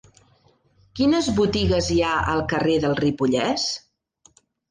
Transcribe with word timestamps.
Quines 0.99 1.27
botigues 1.39 1.89
hi 1.95 1.99
ha 2.07 2.15
al 2.33 2.43
carrer 2.55 2.79
del 2.87 2.97
Ripollès? 3.03 3.67